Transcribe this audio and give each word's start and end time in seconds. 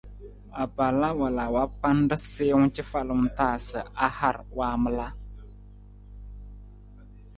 Apaala 0.63 1.09
wala 1.21 1.45
wa 1.55 1.65
panda 1.81 2.15
siiwung 2.29 2.69
cafalung 2.75 3.25
ta 3.37 3.49
sa 3.67 3.79
a 4.05 4.07
har 4.17 4.37
waamala. 4.57 5.07